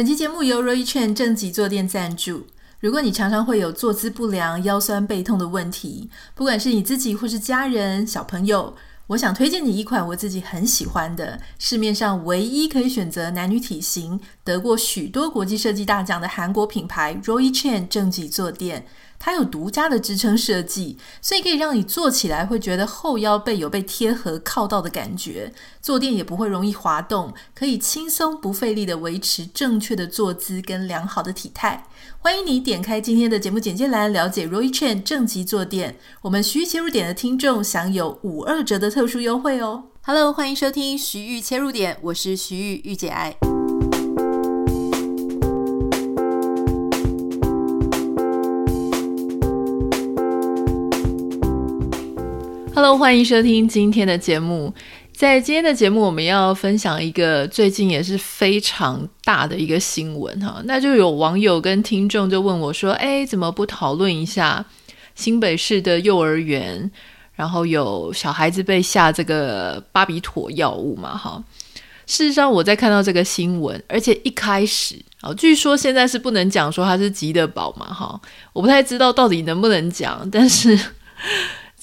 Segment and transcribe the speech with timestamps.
[0.00, 2.46] 本期节目由 Roy Chen 正脊坐垫赞助。
[2.78, 8.74] 如果你常常会有坐姿不良、腰酸背痛的问题，不管是你自己或是家人、小朋友，
[9.08, 18.86] 我想推荐你一款我自己很喜欢的，市面上唯一可以选择男女体型、得过许多国际设计大奖的韩国品牌 Roy Chen 正脊坐垫。
[19.22, 25.52] 它有独家的支撑设计，所以可以让你坐起来会觉得后腰背有被贴合靠到的感觉，
[25.82, 31.86] 坐垫也不会容易滑动，可以轻松不费力地维持正确的坐姿跟良好的体态。
[32.18, 35.98] 欢迎你点开今天的节目简介栏，了解 Roy Chen 正脊坐垫。
[36.22, 39.84] 我们徐玉切入点的听众享有五二折的特殊优惠哦。
[40.02, 43.59] Hello，欢迎收听徐玉切入点，我是徐玉玉姐爱。
[52.82, 54.72] Hello，欢迎收听今天的节目。
[55.12, 60.62] 在今天的节目，我们要分享一个最近也是非常大的一个新闻哈。
[60.64, 64.64] 那就有网友跟听众就问我说：“哎，怎么不讨论一下
[65.14, 66.90] 新北市的幼儿园，
[67.34, 71.44] 然后有小孩子被下这个巴比妥药物嘛？”哈，
[72.06, 78.18] 事实上我在看到这个新闻，而且一开始啊，据说现在是不能讲说它是吉德堡嘛，哈，
[78.54, 80.80] 我不太知道到底能不能讲，但是。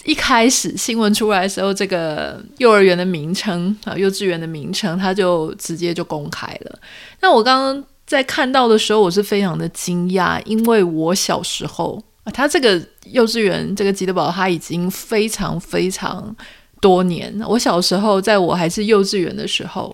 [0.08, 6.80] 一开始新闻出来的时候，这个幼儿园的名称啊，幼稚园的名称，它就直接就公开了。
[7.20, 16.34] 那我刚刚在看到的时候，我是非常的惊讶，因为我小时候啊，它这个幼稚园这个吉德堡，它已经非常非常
[16.80, 17.38] 多年。
[17.46, 19.94] 我小时候，在我还是幼稚园的时候，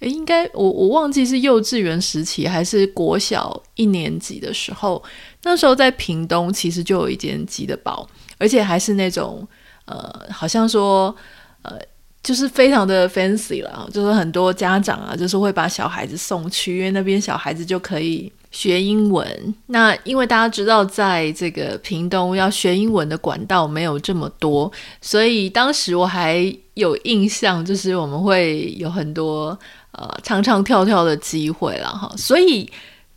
[0.00, 5.00] 诶，应该我我忘记是幼稚园时期还是国小一年级的时候，
[5.44, 8.08] 那时候在屏东其实就有一间吉德堡。
[8.42, 9.46] 而且还是那种，
[9.84, 11.14] 呃，好像说，
[11.62, 11.78] 呃，
[12.24, 19.54] 就是非常的 fancy 了，就是很多家长啊，就是会把小孩子送去，因为那边小孩子就可以学英文。
[19.66, 24.70] 那因为大家知道，在这个屏东要学英文的管道没有这么多，
[25.00, 29.56] 所以当时我还有印象，就是我们会有很多
[29.92, 32.12] 呃唱唱跳跳的机会了哈。
[32.16, 32.68] 所以，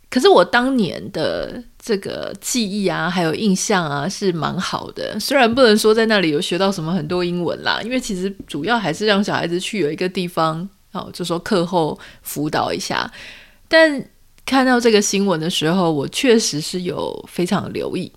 [0.08, 1.60] 可是我当年的。
[1.86, 5.16] 这个记忆啊，还有印象啊，是蛮好的。
[5.20, 13.08] 虽然不能说在那里有学到什么很多英文啦，因为其实主要还是让小孩子去有一个地方，哦，就说课后辅导一下。
[13.68, 14.04] 但
[14.44, 18.10] 看到这个新闻的时候，我确实是有非常留意。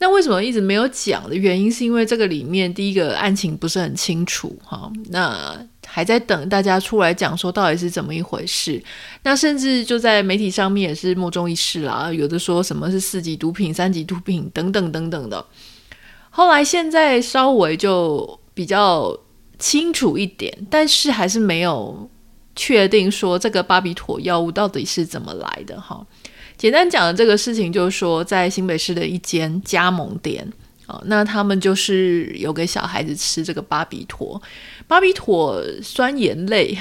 [0.00, 4.90] 那为什么一直没有讲的原因，是因为这个里面第一个案情不是很清楚哈。
[5.10, 5.56] 那
[5.94, 8.82] 还在等大家出来讲说到底是怎么一回事。
[9.24, 15.44] 那甚至就在媒体上面也是莫衷一是啦，有的说什么是四级毒品、三级毒品等等等等的。
[16.30, 19.14] 后来现在稍微就比较
[19.58, 22.08] 清楚一点，但是还是没有
[22.56, 26.06] 确定说这个巴比妥药物到底是怎么来的哈。
[26.56, 30.46] 简单讲的这个事情，就是说，在新北市的一间加盟店，
[30.86, 34.40] 哦，那他们就是有给小孩子吃这个巴比妥，
[34.86, 36.76] 巴比妥酸盐类，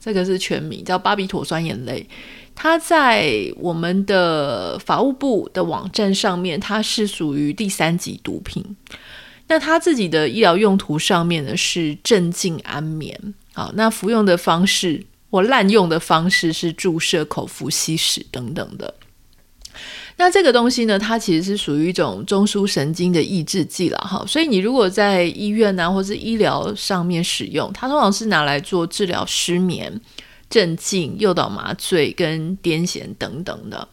[0.00, 2.08] 这个是全名叫巴比妥酸盐类。
[2.54, 8.64] 它在我们的法务部的网站上面，它是属于第三级毒品。
[9.48, 13.34] 那它自己的医疗用途上面呢，是镇静安眠。
[13.52, 18.94] 好，那服用的方式或滥用的方式是注射、口服、吸食等等的。
[20.16, 30.00] 那这个东西呢，它其实是属于一种中枢神经的抑制剂了哈，所以你如果在医院啊，或是医疗上面使用，它通常是拿来做治疗失眠、
[30.48, 33.88] 镇静、诱导麻醉跟癫痫等等的。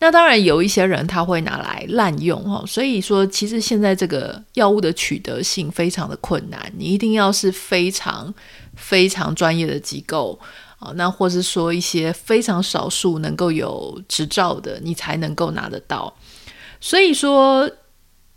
[0.00, 8.34] 那当然有一些人他会拿来滥用哈，所以说其实现在这个药物的取得性非常的困难，你一定要是非常
[8.74, 10.38] 非常专业的机构。
[10.96, 16.14] 那或是说一些非常少数能够有执照的，你才能够拿得到。
[16.80, 17.68] 所以说，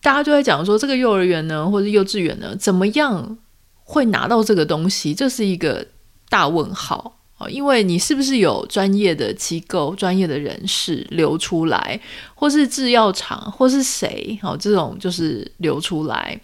[0.02, 3.38] 大家就在讲说，这个幼儿园呢，或者幼稚园呢，怎么样
[3.84, 5.16] 会拿到这个东西？
[5.16, 5.88] 这是一个
[6.30, 7.50] 大问号啊！
[7.50, 12.00] 因为你是不是有专业的机构、专业的人士流出来，
[12.36, 14.38] 或是制药厂，或是谁？
[14.42, 16.40] 好，这种就是流出来。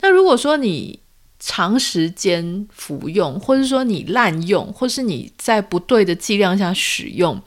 [0.00, 0.98] 那如果说你，
[1.38, 7.40] 长时间服用，或者说你滥用，或是你在不对的剂量下使用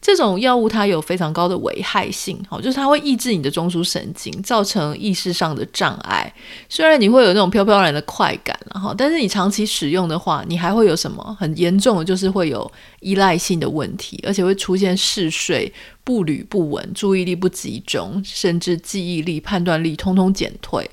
[0.00, 2.36] 这种药物，它有非常高的危害性。
[2.48, 6.32] 好，就是它会抑制你的中枢神经，造成意识上的障碍。
[6.68, 12.68] 虽然你会有那种飘飘然的快感，哈，但是你长期使用的话，你还会有什么很严重的，就是会有
[12.98, 15.72] 依赖性的问题，而且会出现嗜睡、
[16.02, 20.90] 步履不稳、注意力不集中，甚至记忆力、判断力通通减退。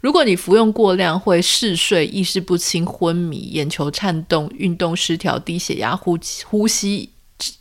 [0.00, 7.10] 如果你服用过量，会嗜睡、意识不清、昏迷、眼球颤动、运动失调、低血压、呼呼吸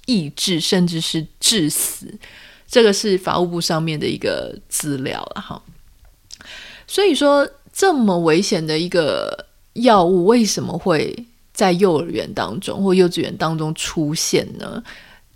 [0.05, 2.17] 抑制，甚至是致死。
[2.67, 5.61] 这个是法务部上面的一个资料了哈。
[6.87, 14.81] 所以说，这么危险的一个药物，为什么会在幼儿园当中或幼稚园当中出现呢？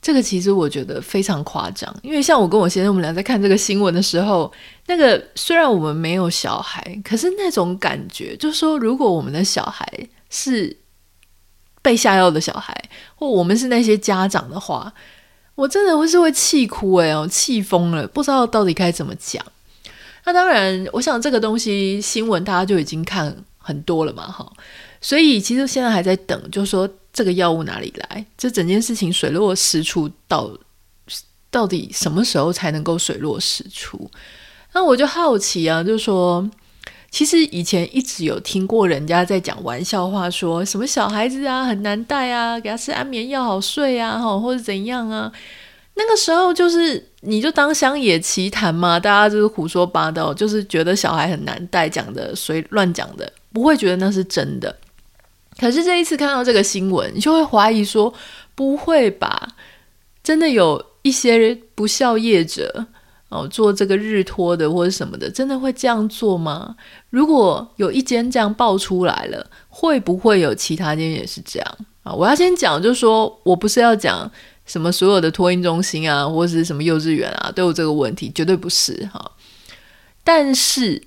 [0.02, 4.52] 这个其实我觉得非常夸张，因为像我跟我先生，我们俩在看这个新闻的时候，
[4.88, 9.86] 那个虽然我们没有小孩，可是那种感觉，就是说，如果我们的小孩
[10.30, 10.76] 是
[11.82, 12.76] 被下药的小孩，
[13.16, 14.94] 或我们是那些家长的话，
[15.56, 19.44] 我真的会是会气哭哎哦，气疯了，不知道到底该怎么讲。
[20.26, 24.52] 那当然，我想这个东西新闻大家就已经看很多了嘛，哈，
[25.00, 26.90] 所以其实现在还在等，就是说。
[27.14, 28.26] 这个药物哪里来？
[28.36, 30.50] 这整件事情水落石出到
[31.52, 34.10] 到底什么时候才能够水落石出？
[34.74, 36.50] 那我就好奇啊，就是说，
[37.12, 45.32] 其实以前一直有听过人家在讲玩笑话，说什么小孩子啊很难带啊，给他吃安眠药好睡啊，或者怎样啊？
[45.96, 54.76] 那个时候就是你就当乡野奇谈嘛，大家就是胡说八道，就是觉得小孩很难带，讲的随乱讲的，不会觉得那是真的。
[55.60, 58.12] 可是这一次看到这个新闻，你就会怀疑说：
[58.56, 59.50] 不会吧？
[60.24, 62.88] 真的有一些不孝业者
[63.34, 66.76] 哦，做这个日托的或者什么的，真的会这样做吗？
[67.10, 72.14] 如果有一间这样爆出来了，会不会有其他间也是这样啊？
[72.14, 74.30] 我要先讲，就是说我不是要讲
[74.68, 79.32] 什么所有的托婴中心啊，或者是什么幼稚园啊都有这个问题，绝对不是哈。
[80.24, 81.02] 但是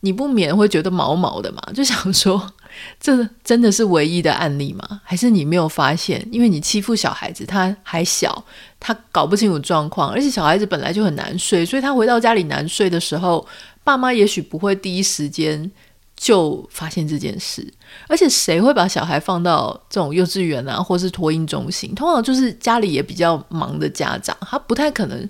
[0.00, 2.52] 你不免会觉得毛毛的嘛，就想说。
[3.00, 5.00] 这真的是唯一的案例吗？
[5.04, 6.26] 还是你没有发现？
[6.30, 8.44] 因为你欺负小孩子，他还小，
[8.78, 13.46] 他搞不清楚状况，而且小孩子本来就很难睡，所以他回到家里难睡的时候，
[13.84, 15.70] 爸妈也许不会第一时间
[16.16, 17.66] 就发现这件事。
[18.06, 21.94] 而且谁会把小孩放到这种幼稚园啊，或是托婴中心？
[21.94, 25.28] 通常就是家里也比较忙的家长，他不太可能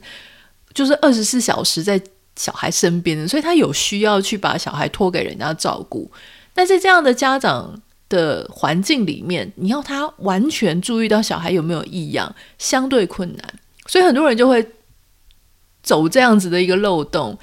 [0.74, 2.00] 就是二十四小时在
[2.36, 6.10] 小孩身边的，所以他有需要去把小孩托给人家照顾。
[6.58, 13.55] 但在这样的家长的环境里面，你要他完全注意到小孩有没有异样，相对困难。
[13.87, 14.72] 所以很多人就会
[15.84, 17.38] 走这样子的一个漏洞。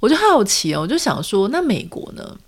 [0.00, 2.38] 我就好奇哦，我就想说，那美国呢？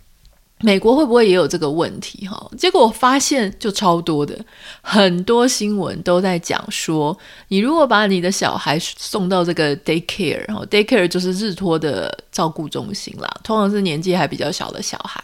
[0.60, 2.26] 美国会不会也有这个问题？
[2.26, 4.42] 哈，结果我发现就超多的，
[4.80, 7.14] 很多新闻都在讲说，
[7.48, 15.22] 你如果把你的小孩送到这个 daycare，然后 daycare 就是日托的照顾中心啦，通常是年纪还比较小的小孩。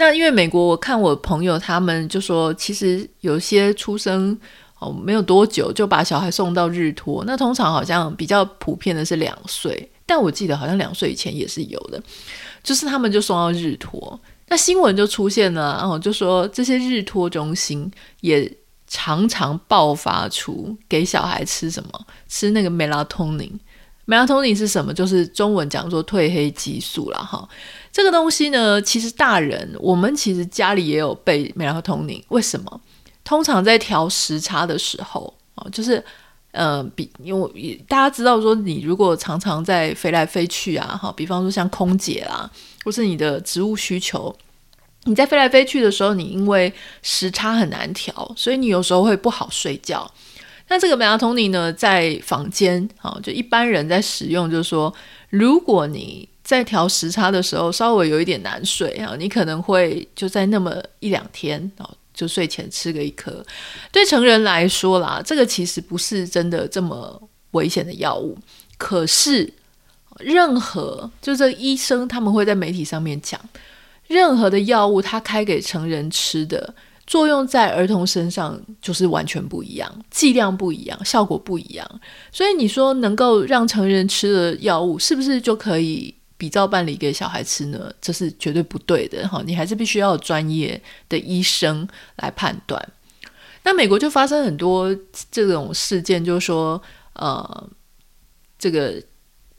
[0.00, 4.38] 那因为美国，我看我朋友他们就说，其实有些出生
[4.78, 12.00] 哦没有多久就把小孩送到日托，那通常好像比较普遍的是两岁，但我记得好像两岁以前也是有的，
[12.62, 17.90] 就是他们就送到日托，那新闻就出现了，然后就说这些日托中心
[18.20, 18.48] 也
[18.86, 21.90] 常常爆发出给小孩吃什么，
[22.28, 23.50] 吃那个 melatonin。
[24.08, 24.92] Melatonin 是什么？
[24.92, 27.18] 就是中文讲说褪黑激素啦。
[27.18, 27.48] 哈。
[27.92, 32.22] 这个东西呢，其实大人我们其实家里也有备 melatonin。
[32.28, 32.80] 为什么？
[33.22, 36.02] 通常在调时差的时候啊，就是
[36.52, 42.50] 呃，比因为大家知道说，你如果常常在飞来飞去啊，哈，比方说像空姐啦，
[42.84, 44.34] 或是你的职务需求，
[45.04, 46.72] 你在飞来飞去的时候，你因为
[47.02, 50.10] 时差很难调，所以你有时候会不好睡觉。
[50.68, 54.92] 那这个 melatonin 呢，在坊间啊，就一般人在使用，就是说，
[55.30, 63.44] 如果你在调时差的时候稍微有一点难睡啊，你可能会就在那么一两天啊，就睡前吃个一颗。
[63.90, 68.36] 对成人来说啦，这个其实不是真的这么危险的药物。
[68.76, 69.52] 可是，
[70.18, 73.40] 任何就这医生他们会在媒体上面讲，
[74.06, 76.74] 任何的药物他开给成人吃的。
[77.08, 82.00] 作用在儿童身上就是完全不一样，剂量不一样，效果不一样。
[82.30, 87.90] 所以你说能够让成人吃的药物，是不是就可以比照办理给小孩吃呢？
[87.98, 89.42] 这是绝对不对的哈！
[89.46, 92.86] 你还是必须要有专业的医生来判断。
[93.64, 94.94] 那美国就发生很多
[95.30, 96.80] 这种事件，就是说，
[97.14, 97.70] 呃，
[98.58, 99.02] 这个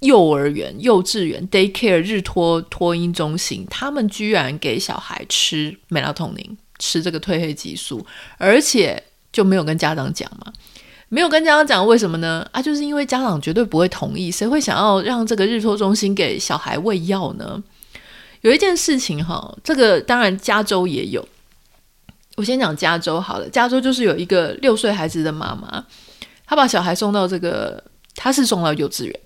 [0.02, 6.56] 幼儿园、幼稚园、daycare 日托托婴中心，他们居然给小孩吃 melatonin。
[6.80, 8.04] 吃这个褪黑激素，
[8.38, 10.52] 而且就没有跟家长讲嘛？
[11.10, 12.48] 没有跟家长讲，为什么呢？
[12.52, 17.62] 啊，就是因为家长绝对不会同意，谁会想要让这个日托中心给小孩喂药呢？
[18.42, 21.28] 有一件事情哈，这个当然加州也有。
[22.38, 25.84] 我先讲加州好了，加州就是有一个六岁孩子的妈妈，
[26.46, 27.84] 她把小孩送到这个，
[28.16, 29.20] 她是送到幼稚园，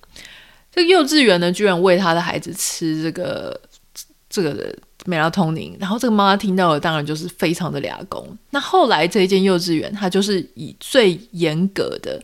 [0.72, 3.60] 这个幼稚园呢，居然喂她的孩子吃这个
[4.30, 4.74] 这个。
[5.06, 8.26] 美拉通宁，然后这个妈妈听到了，当然就是非常的俩公。
[8.52, 12.22] 那后来这一间幼稚园，它就是以最严格的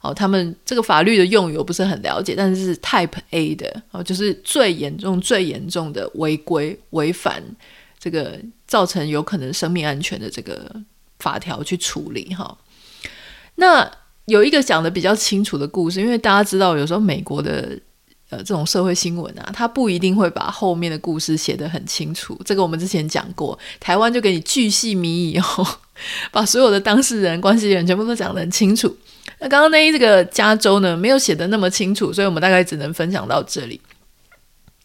[0.00, 7.42] 哦，他们这个法律的用语我不是很了解，但是是 Type A 的哦，就是最严重、最严重的违规违反
[7.98, 10.74] 这个造成有可能生命安全的这个
[11.18, 12.56] 法条去处理哈。
[13.56, 13.90] 那
[14.24, 17.78] 有一个讲的比较清楚的故事，因为大家知道有时候美国的。
[18.32, 22.40] 呃，这种社会新闻啊，他不一定会把后面的故事写得很清楚。
[22.46, 25.68] 这个我们之前讲过，台湾就给你巨细靡遗哦，
[26.32, 28.96] 把所有的当事人、关系人全部都讲得很清楚。
[29.38, 33.78] 那刚刚那一这个加州呢，没有写得那么清楚，所以我们大概只能分享到这里。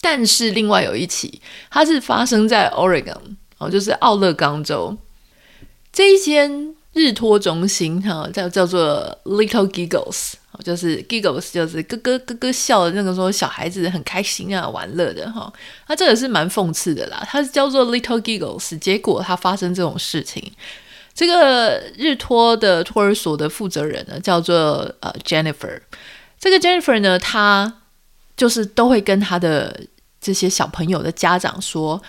[0.01, 4.97] 但是另外有一起，它是发生在 Oregon 哦，就是奥勒冈州
[5.93, 10.33] 这一间日托中心哈，叫叫做 Little Giggles。
[10.65, 15.53] 就是 giggles，就是咯咯咯咯笑的那个说，小孩子很开心啊，玩乐的哈。
[15.85, 20.51] 他这个是蛮讽刺的啦，他是叫做 little giggles，结果他发生这种事情。
[21.13, 25.79] 这个日托的托儿所的负责人呢，叫做呃 Jennifer。
[26.39, 27.71] 这个 Jennifer 呢，他
[28.35, 29.79] 就是都会跟他的
[30.19, 32.01] 这些小朋友的家长说。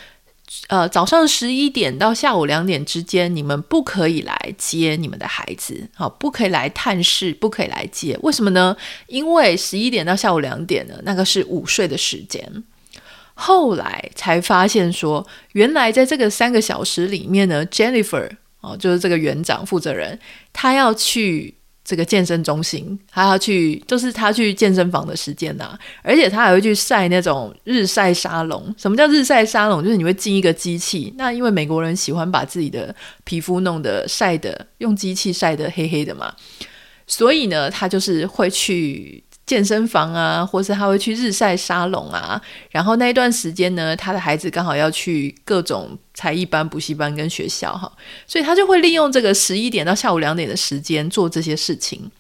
[0.68, 8.18] 呃，早上十一点到下午两点之间，你们不可以来接你们的孩子，好，不可以来探视，不可以来接。
[8.22, 8.76] 为什么呢？
[9.06, 12.64] 因为十一点到下午两点呢，那个是午睡的时间。
[13.34, 20.18] 后来才发现说，原来在这个三个小时里面呢，Jennifer 哦，就是这个园长负责人，
[20.52, 21.57] 他要去。
[21.88, 28.74] 这个健身中心，他要去，就是他去健身房的时间呐、啊，而且他还会去晒那种日晒沙龙。
[28.76, 29.82] 什么叫日晒沙龙？
[29.82, 36.30] 就是你会进一个机器，那因为美国人喜欢把自己的皮肤弄得晒的，用机器晒得黑黑的嘛，
[37.06, 39.24] 所以呢，他就是会去。
[39.48, 42.38] 健身房啊，或是他会去日晒沙龙啊，
[42.70, 47.90] 然后那一段时间呢，他的孩子刚好要去各种才艺班、补习班跟学校哈，
[48.26, 52.10] 所以他就会利用这个十一点到下午两点的时间做这些事情。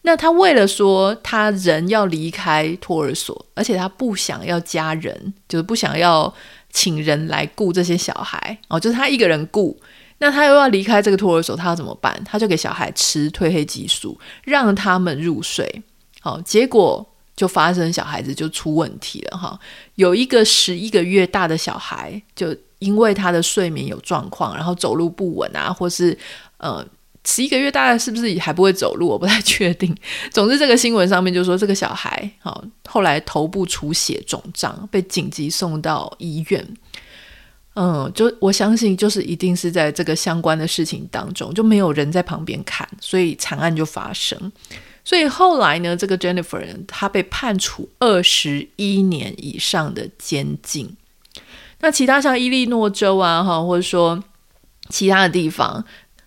[0.00, 6.32] 那他为了说他人要离开托儿所，而且他不想要家人，就是不想要
[6.72, 9.78] 请人来雇这些小孩哦，就是他一个人雇。
[10.18, 12.18] 那他又要离开这个托儿所，他要怎么办？
[12.24, 15.82] 他就给小孩吃褪黑激素，让他们入睡。
[16.22, 19.58] 好，结果就发生小孩子就出问题了哈。
[19.96, 26.16] 有一个十一个月大的小孩，就因为他的睡眠有状况，然后走路不稳啊，或是
[26.58, 26.86] 呃，
[27.24, 29.08] 十一个月大的是不是还不会走路？
[29.08, 29.92] 我不太确定。
[30.30, 36.64] 总之，这个新闻上面就说这个小孩好，后来头部出血肿胀，被紧急送到医院。
[37.74, 44.52] 嗯，就我相信，就是一定是在这个相关的事情当中，就没有人在旁边看，所以惨案就发生。
[45.04, 50.96] 所以后来呢，这个 Jennifer 她被判处二十一年以上的监禁。
[51.80, 54.22] 那其他像伊利诺州啊，哈，或者说
[54.88, 55.84] 其他的地方，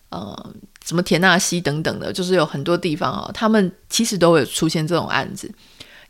[0.10, 0.54] 呃，
[0.86, 5.50] 什么田纳西等等的，就是有很多地方啊，他们其实都有出现这种案子。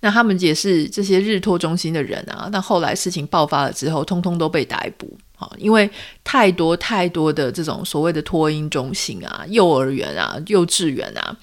[0.01, 5.87] 那他们也是这些日托中心的人啊，那后来事情爆发了之后，通通都被逮捕啊，因为
[6.23, 11.37] 太多太多的这种所谓的托婴中心啊、幼儿园啊、幼稚园啊。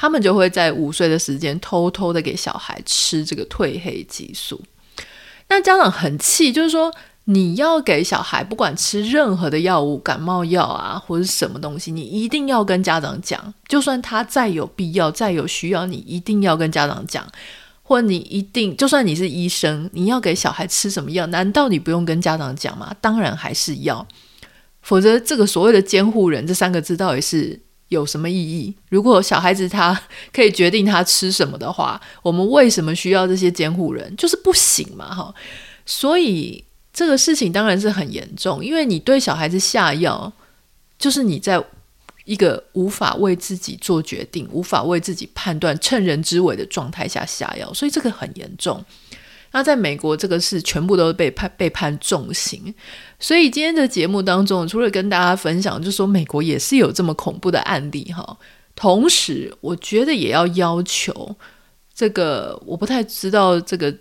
[0.00, 4.60] 他们就会在午睡的时间偷偷的给小孩吃这个褪黑激素。
[5.48, 13.52] 那家长很气，就是说你要给小孩不管吃任何的药物，感冒药啊或者什么东西，你一定要跟家长讲。
[13.66, 17.26] 就算他再有必要、再有需要，你一定要跟家长讲。
[17.82, 22.94] 或你一定，就算你是医生，你要给小孩吃什么药，难道你不用跟家长讲吗？
[23.00, 24.06] 当然还是要，
[24.82, 27.60] 否则这个所谓的监护人这三个字到底是？
[27.88, 28.74] 有什么意义？
[28.90, 29.98] 如果小孩子他
[30.32, 34.14] 可以决定他吃什么的话，我们为什么需要这些监护人？
[34.16, 35.34] 就是不行嘛，哈。
[35.86, 40.30] 所以这个事情当然是很严重，因为你对小孩子下药，
[40.98, 41.62] 就是你在
[42.24, 48.84] 一个无法为自己做决定、无法为自己判断、趁人之危的状态下下药，所以这个很严重。
[49.52, 52.74] 那在美国，这个是全部都被判被判重刑。
[53.18, 58.38] 所以今天的节目当中，除了跟大家分享，就说美国也是有这么恐怖的案例哈。
[58.74, 61.34] 同时，我觉得也要要求
[61.94, 63.92] 这个，我不太知道这个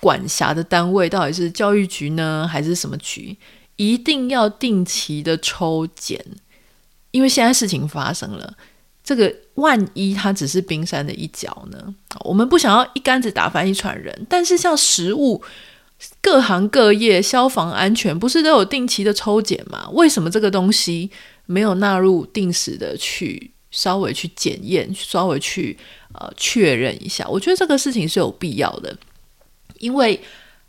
[0.00, 3.36] 管辖的单位到底是教育局呢，还是什么局，
[3.76, 6.22] 一定要定期的抽检，
[7.12, 8.54] 因为现在事情发生了。
[9.08, 11.94] 这个万一它只是冰山的一角呢？
[12.26, 14.14] 我们不想要一竿子打翻一船人。
[14.28, 15.42] 但是像食物，
[16.20, 19.88] 各行各业、消防安全不是都有定期的抽检吗？
[19.94, 21.10] 为什么这个东西
[21.46, 25.78] 没有纳入定时的去稍微去检验、稍微去
[26.12, 27.26] 呃确认一下？
[27.30, 28.94] 我觉得这个事情是有必要的，
[29.78, 30.20] 因为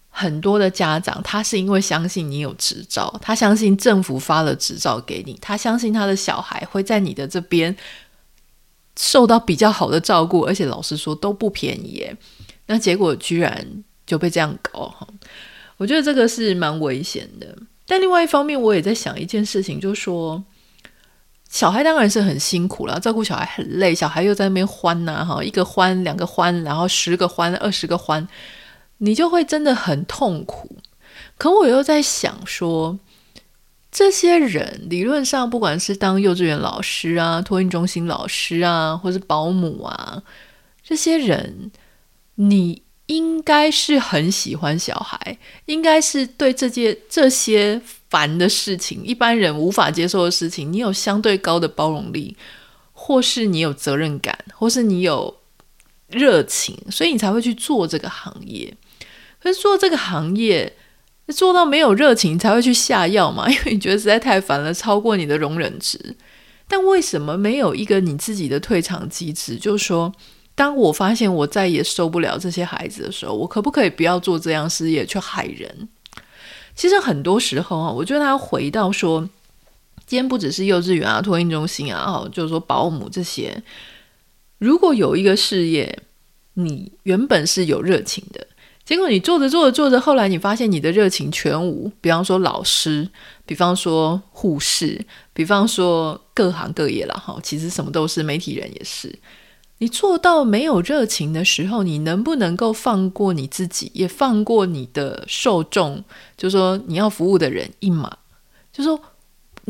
[0.10, 7.76] 很多的家长，他是因为相信你有执照，他相信政府发了执照给你，他相信他的小孩会在你的这边
[9.00, 12.18] 受到比较好的照顾，而且老实说都不便宜耶。
[12.66, 13.66] 那结果居然
[14.06, 14.94] 就被这样搞，
[15.78, 17.58] 我觉得这个是蛮危险的。
[17.88, 20.44] 但另外一方面，我也在想一件事情，就是说，
[21.50, 28.28] 小孩当然是很辛苦了，照顾小孩很累，小孩又在那边欢呐哈，一个欢两个欢，然后十个欢二十个欢。
[28.98, 30.76] 你就会真的很痛苦，
[31.38, 33.00] 可我又在想说，
[33.92, 40.22] 这些人理论上不管是当幼稚园老师啊、托婴中心老师啊，或是保姆啊，
[40.84, 41.72] 这些人，
[42.36, 52.38] 你应该是很喜欢小孩，应该是对这件这些烦的事情，一般人无法接受的事情，你有相对高的包容力，
[52.94, 55.36] 或是你有责任感，或是你有
[56.08, 58.72] 热情，所以你才会去做这个行业。
[59.42, 60.72] 可是做这个行业，
[61.34, 63.50] 做到没有热情才会去下药嘛？
[63.50, 66.16] 因为你觉得实在太烦了，超过你的容忍值。
[66.68, 69.56] 但为什么没有一个你自己的退场机制？
[69.56, 70.14] 就是说，
[70.54, 75.90] 当我发现我再也受不了这些孩子的时候，我可不可以不要做这样事业去害人？
[76.76, 79.28] 其实很多时候啊，我觉得他回到说，
[80.06, 83.64] 今天不只是幼稚园啊、托婴中心啊，哦就是说保姆这些，
[84.60, 86.04] 如果有一个事业，
[86.54, 88.48] 你原本是有热情的。
[88.90, 91.92] 结果你做着做着做着，后来你发现你的热情全无。
[92.02, 93.08] 比方说老师，
[93.46, 95.00] 比方说护士，
[95.32, 97.38] 比方说各行各业了哈。
[97.44, 99.20] 其实什么都是，媒体人也是。
[99.78, 106.04] 你做到没有热情的时候，你能不能够放过你自己，也放过你的受众？
[106.36, 108.18] 就说你要服务的人一马，
[108.74, 109.00] 就说。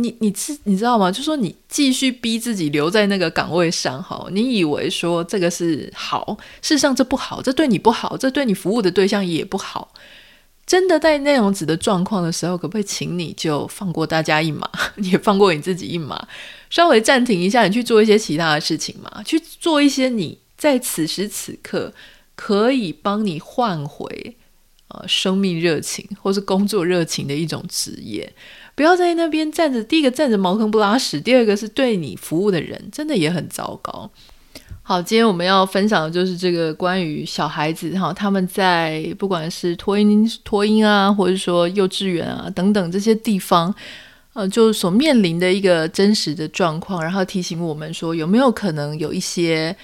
[0.01, 1.11] 你你知你知道吗？
[1.11, 9.93] 就说你继续逼自己留在那个岗位上，哈，你以为说这个是好，事实上这不好，这对你不好，这对你服务的对象也不好。
[10.65, 14.69] 真的在那样子的状况的时候，可不可以请你就放过大家一马，
[15.01, 16.27] 也放过你自己一马，
[16.69, 21.91] 稍微暂停一下，你去做一些其他的事情嘛，去做一些你在此时此刻
[22.35, 24.37] 可以帮你换回
[24.89, 28.31] 呃生命热情或是工作热情的一种职业。
[28.79, 34.09] 不要在那边站着，第一个站着茅坑不拉屎，第二个是对你服务的人真的也很糟糕。
[34.81, 43.75] 好，今天我们要分享的就是这个关于小孩子哈，他们在不管是托婴、托婴啊，或者说幼稚园啊等等这些地方，
[44.31, 49.75] 呃，就所面临的一个真实的状况，然后提醒我们说有没有可能有一些。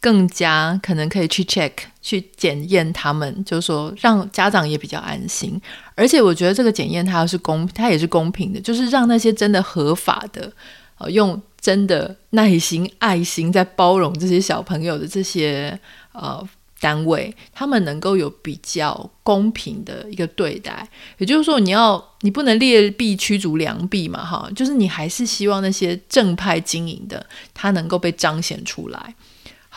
[0.00, 5.60] 更加可能可以去 check 去检验他们，就是说让家长也比较安心。
[5.94, 10.52] 而且我觉得这个检验它是公，它也是公平的，就是让那些真的合法的，
[10.98, 15.78] 呃，用真的耐心、爱心在包容这些小朋友的这些
[16.12, 20.88] 呃单位，他们能够有比较公平的一个对待。
[21.18, 29.14] 也就是说，你要你不能劣币驱逐良币嘛，哈，就是你还是希望那些正派经营的，它能够被彰显出来。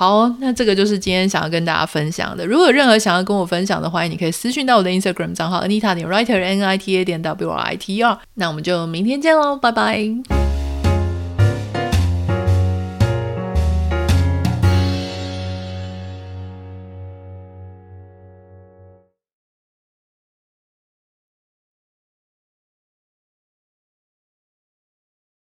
[0.01, 2.43] 好，那这个就是今天想要跟大家分享的。
[2.43, 8.01] 如果有任何想要跟我分享的，欢迎你可以私讯到我的 Instagram 账号 Anita 点 Writer N I T A 点 W R I T E
[8.01, 8.17] R。
[8.33, 10.01] 那我们就明天见喽，拜拜。